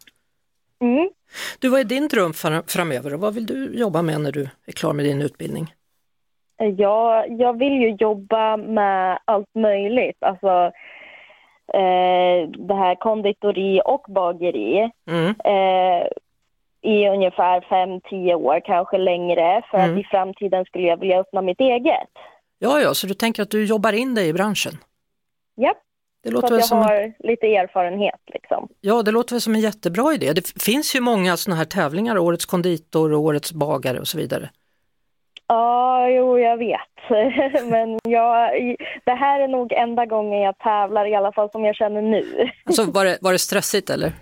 [0.83, 1.11] Mm.
[1.59, 4.49] Du, vad är din dröm fram- framöver och vad vill du jobba med när du
[4.67, 5.75] är klar med din utbildning?
[6.57, 10.17] Jag, jag vill ju jobba med allt möjligt.
[10.21, 10.49] Alltså
[11.75, 14.91] eh, det här konditori och bageri.
[15.11, 15.35] Mm.
[15.45, 16.07] Eh,
[16.83, 19.63] I ungefär fem tio år, kanske längre.
[19.71, 19.93] För Mm.
[19.93, 22.09] att i framtiden skulle jag vilja öppna mitt eget.
[22.59, 24.73] Ja, ja, så du tänker att du jobbar in dig i branschen?
[25.55, 25.75] Ja,
[26.23, 28.69] Det så låter, att väl jag som har lite erfarenhet liksom.
[28.81, 30.33] ja, det låter väl som en jättebra idé.
[30.33, 34.51] Det finns ju många sådana här tävlingar, Årets konditor och Årets bagare och så vidare.
[35.47, 36.81] Ja, jo, jag vet.
[37.71, 38.51] Men jag,
[39.05, 42.51] det här är nog enda gången jag tävlar, i alla fall som jag känner nu.
[42.65, 44.13] Alltså, var, det, var det stressigt eller?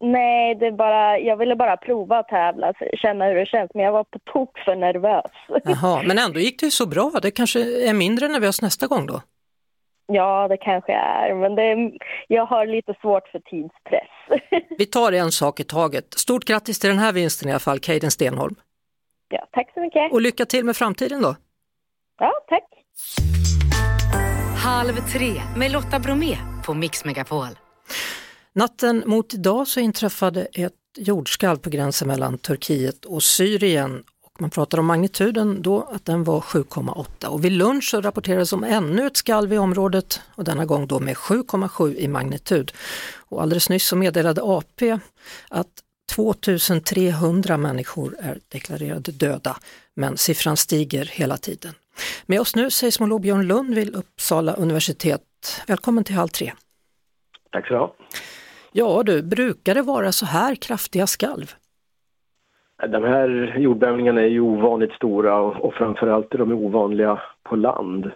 [0.00, 3.84] Nej, det är bara, jag ville bara prova att tävla, känna hur det känns, men
[3.84, 5.32] jag var på tok för nervös.
[5.64, 7.10] Jaha, men ändå gick det ju så bra.
[7.22, 9.22] Det kanske är mindre nervöst nästa gång då?
[10.06, 14.40] Ja, det kanske är, men det, jag har lite svårt för tidspress.
[14.78, 16.14] Vi tar en sak i taget.
[16.14, 18.54] Stort grattis till den här vinsten i alla fall, Keiden Stenholm.
[19.30, 20.12] Ja, tack så mycket.
[20.12, 21.36] Och lycka till med framtiden då.
[22.18, 22.64] Ja, tack.
[24.56, 27.48] Halv tre med Lotta Bromé på Mix Megapol.
[28.52, 34.04] Natten mot idag så inträffade ett jordskalv på gränsen mellan Turkiet och Syrien.
[34.24, 38.52] Och man pratar om magnituden då att den var 7,8 och vid lunch så rapporterades
[38.52, 42.72] om ännu ett skalv i området och denna gång då med 7,7 i magnitud.
[43.16, 44.98] Och alldeles nyss så meddelade AP
[45.48, 45.68] att
[46.16, 49.56] 2300 människor är deklarerade döda
[49.94, 51.72] men siffran stiger hela tiden.
[52.26, 55.22] Med oss nu seismolog Björn Lund vid Uppsala universitet.
[55.68, 56.52] Välkommen till Halv tre.
[57.50, 57.94] Tack så du ha.
[58.72, 61.54] Ja du, brukar det vara så här kraftiga skalv?
[62.88, 68.10] De här jordbävningarna är ju ovanligt stora och, framförallt är de ovanliga på land.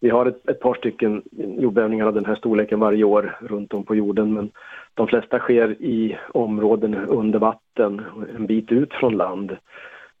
[0.00, 3.84] Vi har ett, ett par stycken jordbävningar av den här storleken varje år runt om
[3.84, 4.50] på jorden men
[4.94, 8.02] de flesta sker i områden under vatten,
[8.36, 9.56] en bit ut från land.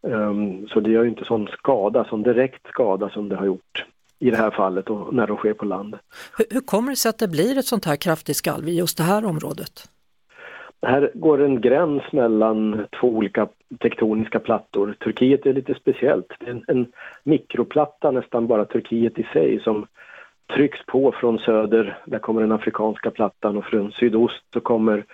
[0.06, 3.84] Ehm, så det gör inte sån skada, sån direkt skada som det har gjort
[4.18, 5.98] i det här fallet och när de sker på land.
[6.38, 8.98] Hur, hur kommer det sig att det blir ett sånt här kraftigt skalv i just
[8.98, 9.88] det här området?
[10.86, 13.48] Här går en gräns mellan två olika
[13.80, 14.96] tektoniska plattor.
[15.04, 16.26] Turkiet är lite speciellt.
[16.38, 16.86] Det är en, en
[17.24, 19.86] mikroplatta, nästan bara Turkiet i sig, som
[20.54, 21.98] trycks på från söder.
[22.04, 25.04] Där kommer den afrikanska plattan och från sydost så kommer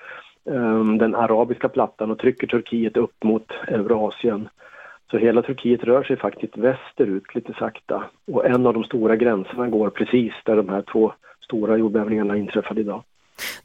[0.44, 4.48] um, den arabiska plattan och trycker Turkiet upp mot Eurasien.
[5.11, 8.05] Så hela Turkiet rör sig faktiskt västerut lite sakta.
[8.33, 11.12] Och en av de stora gränserna går precis där de här två
[11.44, 13.03] stora jordbävningarna inträffade idag.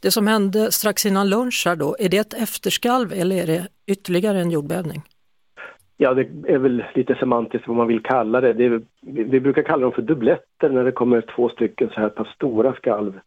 [0.00, 3.68] Det som hände strax innan lunch här då, är det ett efterskalv eller är det
[3.86, 5.02] ytterligare en jordbävning?
[5.96, 8.52] Ja, det är väl lite semantiskt vad man vill kalla det.
[8.52, 12.00] det är, vi, vi brukar kalla dem för dubbletter när det kommer två stycken så
[12.00, 13.20] här pass stora skalv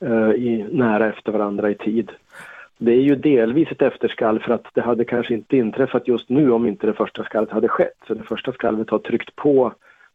[0.00, 2.12] eh, i, nära efter varandra i tid.
[2.78, 6.50] Det är ju delvis ett efterskalv för att det hade kanske inte inträffat just nu
[6.50, 7.98] om inte det första skalvet hade skett.
[8.06, 9.72] Så det första skalvet har tryckt på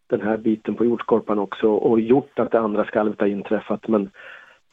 [0.07, 3.87] den här biten på jordskorpan också och gjort att det andra skalvet har inträffat.
[3.87, 4.09] Men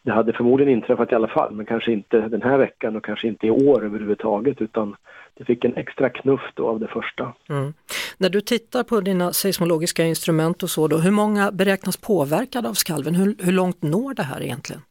[0.03, 3.29] det hade förmodligen inträffat i alla fall, men kanske inte den här veckan och kanske
[3.29, 4.97] inte i år överhuvudtaget utan
[5.35, 7.33] det fick en extra knuff då av det första.
[7.49, 7.75] Mm.
[8.19, 12.75] När du tittar på dina seismologiska instrument och så då, hur många beräknas påverkade av
[12.75, 13.15] skalven?
[13.15, 14.83] Hur, hur långt når det här egentligen?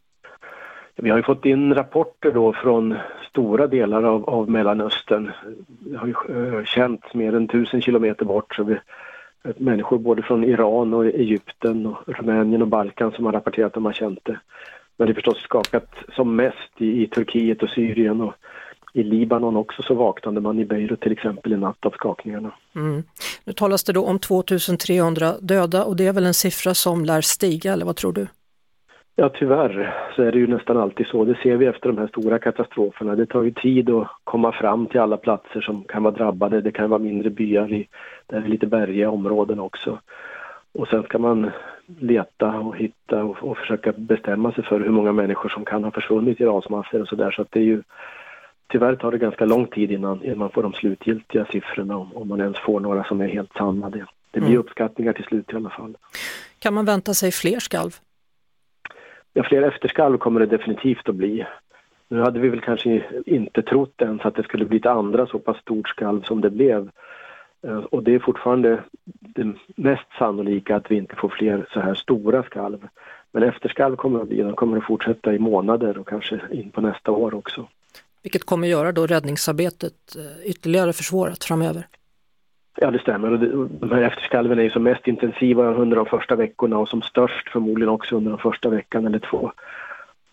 [0.95, 2.95] Vi har ju fått in rapporter då från
[3.29, 5.31] stora delar av, av Mellanöstern.
[5.79, 8.55] Det har ju uh, känts mer än tusen kilometer bort.
[8.55, 8.77] Så vi,
[9.57, 13.85] människor både från Iran och Egypten och Rumänien och Balkan som har rapporterat att de
[13.85, 14.39] har känt det.
[14.97, 18.33] Men det förstås skakat som mest i, i Turkiet och Syrien och
[18.93, 22.51] i Libanon också så vaknade man i Beirut till exempel i natt av skakningarna.
[22.75, 23.03] Mm.
[23.43, 27.21] Nu talas det då om 2300 döda och det är väl en siffra som lär
[27.21, 28.27] stiga eller vad tror du?
[29.15, 31.25] Ja tyvärr så är det ju nästan alltid så.
[31.25, 33.15] Det ser vi efter de här stora katastroferna.
[33.15, 36.61] Det tar ju tid att komma fram till alla platser som kan vara drabbade.
[36.61, 37.87] Det kan vara mindre byar i
[38.27, 39.99] där är lite bergiga områden också.
[40.73, 41.51] Och sen ska man
[41.99, 45.91] leta och hitta och, och, försöka bestämma sig för hur många människor som kan ha
[45.91, 47.31] försvunnit i rasmassor och sådär.
[47.31, 47.83] Så att det är ju
[48.67, 52.27] tyvärr tar det ganska lång tid innan, innan man får de slutgiltiga siffrorna om, om
[52.27, 53.89] man ens får några som är helt sanna.
[53.89, 54.59] Det, det blir mm.
[54.59, 55.97] uppskattningar till slut i alla fall.
[56.59, 57.91] Kan man vänta sig fler skalv?
[59.33, 61.45] Ja, fler efterskalv kommer det definitivt att bli.
[62.07, 65.39] Nu hade vi väl kanske inte trott ens att det skulle bli ett andra så
[65.39, 66.89] pass stort skalv som det blev.
[67.89, 68.83] Och det är fortfarande
[69.35, 72.87] det mest sannolika att vi inte får fler så här stora skalv.
[73.31, 76.81] Men efterskalv kommer att bli, de kommer att fortsätta i månader och kanske in på
[76.81, 77.67] nästa år också.
[78.23, 81.87] vilket kommer göra då räddningsarbetet eh, ytterligare försvårat framöver.
[82.77, 83.31] Ja, det stämmer.
[83.31, 86.89] Och det, de här efterskalven är ju som mest intensiva under de första veckorna och
[86.89, 89.51] som störst förmodligen också under den första veckan eller två.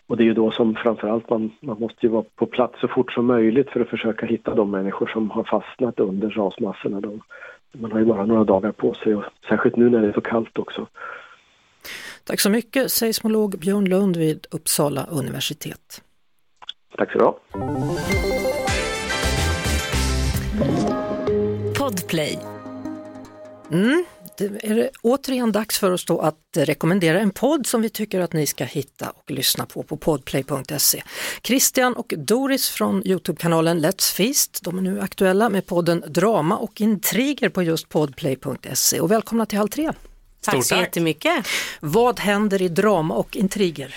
[0.07, 2.87] Och det är ju då som framförallt man, man måste ju vara på plats så
[2.87, 7.01] fort som möjligt för att försöka hitta de människor som har fastnat under rasmassorna.
[7.01, 7.19] Då.
[7.71, 10.21] Man har ju bara några dagar på sig och särskilt nu när det är så
[10.21, 10.87] kallt också.
[12.23, 16.01] Tack så mycket seismolog Björn Lund vid Uppsala universitet.
[16.97, 17.39] Tack så du ha.
[21.79, 22.39] Podplay.
[23.71, 24.05] Mm,
[24.41, 28.33] är det återigen dags för oss då att rekommendera en podd som vi tycker att
[28.33, 31.03] ni ska hitta och lyssna på på podplay.se.
[31.43, 36.81] Christian och Doris från Youtube-kanalen Let's Feast, de är nu aktuella med podden Drama och
[36.81, 39.91] intriger på just podplay.se och välkomna till Halv tre.
[40.41, 41.45] Tack så jättemycket.
[41.79, 43.95] Vad händer i drama och intriger?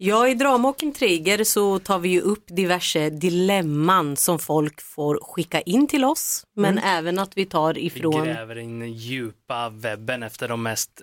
[0.00, 5.20] Ja, i drama och intriger så tar vi ju upp diverse dilemman som folk får
[5.22, 6.84] skicka in till oss, men Mm.
[6.98, 11.02] även att vi tar ifrån Vi gräver in djupa webben efter de mest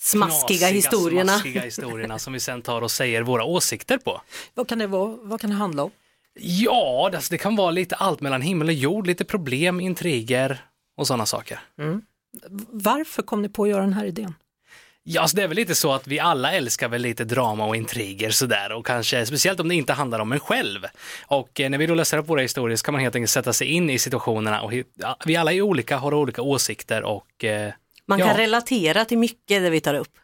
[0.00, 1.32] smaskiga knasiga, historierna.
[1.32, 4.20] smaskiga historierna som vi sen tar och säger våra åsikter på.
[4.54, 5.16] Vad kan det vara?
[5.22, 5.90] Vad kan det handla om?
[6.40, 10.64] Ja, alltså det kan vara lite allt mellan himmel och jord, lite problem, intriger
[10.96, 11.58] och sådana saker.
[11.78, 12.02] Mm.
[12.70, 14.34] Varför kom ni på att göra den här idén?
[15.08, 17.76] Ja, alltså det är väl lite så att vi alla älskar väl lite drama och
[17.76, 20.86] intriger sådär och kanske speciellt om det inte handlar om en själv.
[21.26, 23.52] Och eh, när vi då läser upp våra historier så kan man helt enkelt sätta
[23.52, 27.72] sig in i situationerna och ja, vi alla är olika, har olika åsikter och eh,
[28.06, 28.26] Man ja.
[28.26, 30.18] kan relatera till mycket det vi tar upp.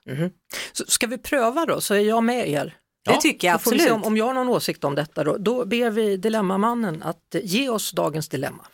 [0.72, 2.74] Så ska vi pröva då, så är jag med er?
[3.04, 4.06] Det tycker jag Så får vi se absolut.
[4.06, 7.40] om, om jag har någon åsikt om detta då, då ber vi Dilemmamannen att eh,
[7.44, 8.66] ge oss dagens dilemma.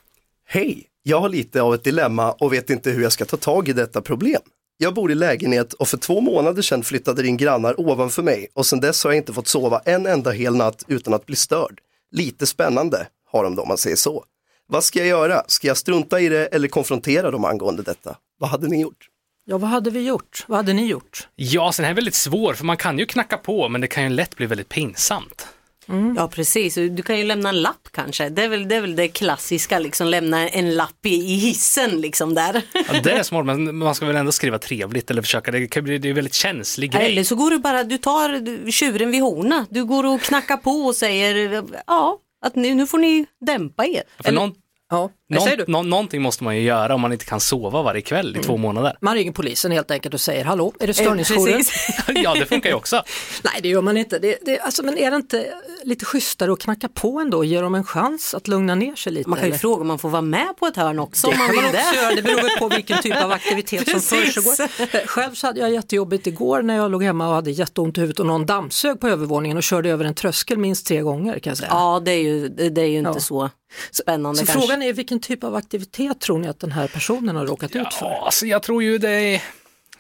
[0.47, 0.85] Hej!
[1.03, 3.73] Jag har lite av ett dilemma och vet inte hur jag ska ta tag i
[3.73, 4.41] detta problem.
[4.81, 8.67] Jag bor i lägenhet och för två månader sedan flyttade in grannar ovanför mig och
[8.67, 11.81] sedan dess har jag inte fått sova en enda hel natt utan att bli störd.
[12.11, 14.25] Lite spännande har de då om man säger så.
[14.67, 15.43] Vad ska jag göra?
[15.47, 18.17] Ska jag strunta i det eller konfrontera dem angående detta?
[18.39, 19.09] Vad hade ni gjort?
[19.45, 20.45] Ja, vad hade vi gjort?
[20.49, 21.29] Vad hade ni gjort?
[21.37, 24.03] Ja, sen är det väldigt svår för man kan ju knacka på men det kan
[24.03, 25.49] ju lätt bli väldigt pinsamt.
[26.17, 28.29] Ja precis, du kan ju lämna en lapp kanske.
[28.29, 32.01] Det är väl det, är väl det klassiska, liksom lämna en lapp i, i hissen
[32.01, 32.63] liksom där.
[32.73, 35.85] Ja, det är smart, men man ska väl ändå skriva trevligt eller försöka, det, kan
[35.85, 37.13] bli, det är en väldigt känslig grej.
[37.13, 39.67] Eller så går du bara, du tar tjuren vid horna.
[39.71, 44.03] Du går och knackar på och säger ja, att nu, nu får ni dämpa er.
[44.25, 44.55] För någon,
[44.91, 48.37] ja, någon, nå, någonting måste man ju göra om man inte kan sova varje kväll
[48.37, 48.97] i två månader.
[49.01, 51.57] Man ringer polisen helt enkelt och säger hallå, är det störningsjouren?
[51.57, 51.99] precis.
[52.15, 53.03] ja, det funkar ju också.
[53.43, 54.19] Nej, det gör man inte.
[54.19, 55.47] Det, det, alltså, men är det inte
[55.83, 59.13] lite schysstare att knacka på ändå och ge dem en chans att lugna ner sig
[59.13, 59.29] lite?
[59.29, 59.59] Man kan ju eller?
[59.59, 61.69] fråga om man får vara med på ett hörn också Det om man vill man
[61.75, 64.69] också göra, det beror väl på vilken typ av aktivitet som försiggår.
[64.97, 68.01] Eh, Själv så hade jag jättejobbigt igår när jag låg hemma och hade jätteont i
[68.01, 71.51] huvudet och någon dammsög på övervåningen och körde över en tröskel minst tre gånger kan
[71.51, 71.69] jag säga.
[71.73, 73.21] Ja, det är ju, det är ju inte Ja.
[73.21, 73.51] så
[73.91, 74.61] spännande Så kanske.
[74.67, 77.95] frågan är vilken typ av aktivitet tror ni att den här personen har råkat ut
[77.95, 78.07] för?
[78.07, 79.43] Ja, alltså jag tror ju det är,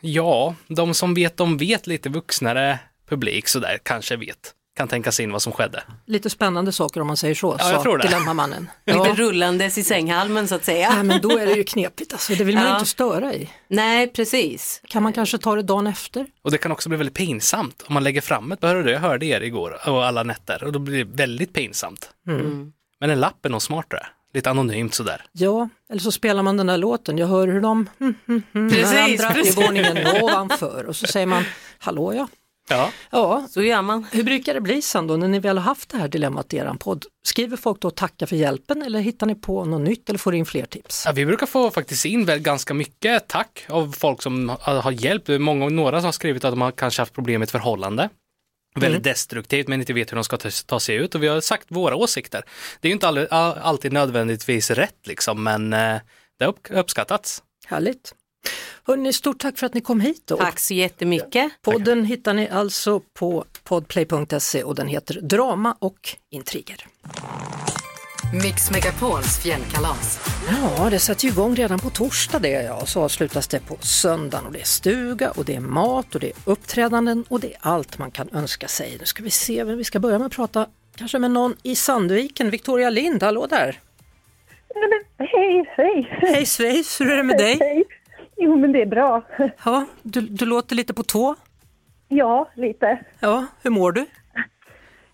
[0.00, 2.78] ja, de som vet, de vet lite vuxnare
[3.08, 5.82] publik sådär kanske vet, kan tänka sig in vad som skedde.
[6.06, 8.04] Lite spännande saker om man säger så, Ja, jag tror det.
[8.08, 8.70] Dilemmamannen.
[8.86, 9.14] Lite Ja.
[9.16, 10.90] rullandes i sänghalmen så att säga.
[10.94, 12.74] Nej, men då är det ju knepigt alltså, det vill man Ja.
[12.74, 13.50] inte störa i.
[13.68, 14.80] Nej, precis.
[14.88, 16.26] Kan man kanske ta det dagen efter?
[16.42, 19.00] Och det kan också bli väldigt pinsamt om man lägger fram ett, hörde du, jag
[19.00, 22.10] hörde er igår och alla nätter och då blir det väldigt pinsamt.
[22.28, 22.72] Mm.
[23.00, 25.24] Men en lapp är nog smartare, lite anonymt sådär.
[25.32, 28.70] Ja, eller så spelar man den där låten, jag hör hur de mm, mm, mm,
[28.70, 29.58] Precis, varandra precis.
[29.58, 31.44] i våningen ovanför och så säger man
[31.78, 32.28] hallå ja.
[32.68, 32.90] Ja.
[33.10, 34.06] Ja, så gör man.
[34.12, 36.56] Hur brukar det bli sen då när ni väl har haft det här dilemmat i
[36.56, 37.04] er podd?
[37.26, 40.46] Skriver folk då tacka för hjälpen eller hittar ni på något nytt eller får in
[40.46, 41.02] fler tips?
[41.06, 44.90] Ja, vi brukar få faktiskt in väl ganska mycket tack av folk som har, har
[44.90, 45.26] hjälpt.
[45.26, 47.50] Det är många, några som har skrivit att de har kanske haft problem med ett
[47.50, 48.08] förhållande.
[48.74, 51.40] Väldigt destruktivt men inte vet hur de ska ta, ta sig ut och vi har
[51.40, 52.42] sagt våra åsikter.
[52.80, 55.96] Det är ju inte all, all, alltid nödvändigtvis rätt liksom men eh,
[56.38, 57.42] det har upp, uppskattats.
[57.66, 58.14] Härligt.
[58.84, 60.22] Hörrni, stort tack för att ni kom hit.
[60.26, 60.36] Då.
[60.36, 61.52] Tack så jättemycket.
[61.62, 66.86] Podden hittar ni alltså på podplay.se och den heter Drama och intriger.
[68.32, 70.20] Mix Megapols fjällkalas.
[70.50, 73.76] Ja, det sätter ju igång redan på torsdag det ja, och så avslutas det på
[73.80, 77.54] söndagen och det är stuga och det är mat och det är uppträdanden och det
[77.54, 78.96] är allt man kan önska sig.
[79.00, 80.66] Nu ska vi se, vem vi ska börja med att prata
[80.96, 83.78] kanske med någon i Sandviken, Victoria Lind, hallå där!
[85.18, 86.08] Hej, hej!
[86.10, 87.56] Hej svejs, hur är det med dig?
[87.60, 87.84] Hej.
[88.36, 89.22] Jo, men det är bra.
[89.64, 91.34] Ja, du, du låter lite på tå.
[92.08, 92.98] Ja, lite.
[93.20, 94.06] Ja, hur mår du?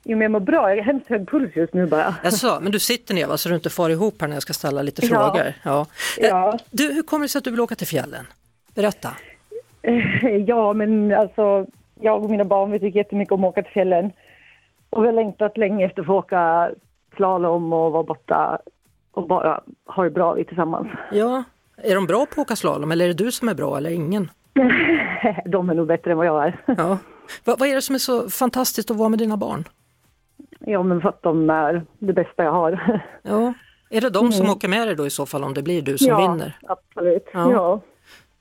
[0.04, 0.70] Jo, men jag mår bra.
[0.70, 2.14] Jag har hemskt hög puls just nu bara.
[2.24, 4.52] Jaså, men du sitter ner va, så du inte far ihop här när jag ska
[4.52, 5.08] ställa lite Ja.
[5.32, 5.52] frågor?
[5.62, 5.86] Ja.
[6.18, 6.58] Ja.
[6.70, 8.26] Du, hur kommer det sig att du vill åka till fjällen?
[8.74, 9.08] Berätta.
[9.82, 11.66] Eh, Ja, men alltså,
[12.00, 14.10] jag och mina barn vi tycker jättemycket om att åka till fjällen.
[14.90, 16.70] Och vi har längtat länge efter att få åka
[17.16, 18.58] slalom och vara borta
[19.12, 20.88] och bara ha det bra i tillsammans.
[21.12, 21.44] Ja,
[21.76, 23.90] är de bra på att åka slalom eller är det du som är bra eller
[23.90, 24.30] ingen?
[25.46, 26.60] de är nog bättre än vad jag är.
[26.66, 26.98] Ja.
[27.44, 29.64] Vad, vad är det som är så fantastiskt att vara med dina barn?
[30.66, 33.00] Ja, men för att de är det bästa jag har.
[33.22, 33.54] Ja.
[33.90, 34.52] Är det de som Mm.
[34.56, 36.56] åker med dig då i så fall om det blir du som ja, vinner?
[36.68, 37.26] absolut.
[37.32, 37.52] Ja.
[37.52, 37.80] Ja.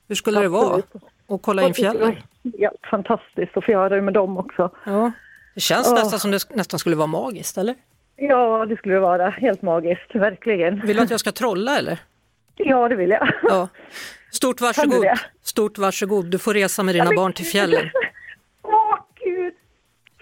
[0.08, 0.86] Hur skulle det vara Absolut.
[1.28, 2.14] att kolla in fjällen?
[2.42, 4.70] Ja, fantastiskt att få göra det med dem också.
[4.86, 5.12] Ja.
[5.54, 5.94] Det känns Åh.
[5.94, 7.74] nästan som det nästan skulle vara magiskt, eller?
[8.16, 9.30] Ja, det skulle det vara.
[9.30, 10.80] Helt magiskt, verkligen.
[10.86, 11.98] Vill du att jag ska trolla eller?
[12.56, 13.28] Ja, det vill jag.
[13.42, 13.68] Ja.
[14.32, 15.06] Stort varsågod.
[15.42, 16.24] Stort varsågod.
[16.30, 17.84] Du får resa med dina barn till fjällen.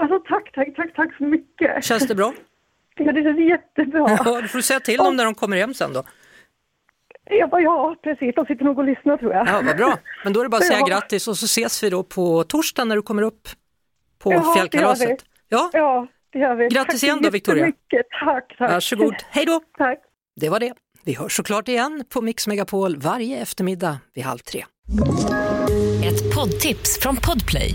[0.03, 1.85] Alltså tack, tack, tack, tack så mycket.
[1.85, 2.33] Känns det bra?
[2.97, 4.19] Ja, det känns jättebra.
[4.25, 6.03] Ja, du får säga till dem när de kommer hem sen då.
[7.25, 8.35] Jag bara, ja, precis.
[8.35, 9.49] De sitter nog och lyssnar tror jag.
[9.49, 9.99] Ja, vad bra.
[10.25, 10.87] Men då är det bara att säga Ja.
[10.87, 13.49] grattis och så ses vi då på torsdag när du kommer upp
[14.19, 15.25] på Ja, fjällkalaset.
[15.49, 16.69] Ja, Ja, det gör vi.
[16.69, 17.73] Grattis tack så igen då, Victoria.
[18.25, 18.71] Tack, tack.
[18.71, 19.15] varsågod.
[19.31, 19.61] Hej då!
[19.79, 19.99] Tack.
[20.37, 20.73] Det var det.
[21.05, 24.65] Vi hörs såklart igen på Mix Megapol varje eftermiddag vid halv tre.
[26.05, 27.75] Ett poddtips från Podplay.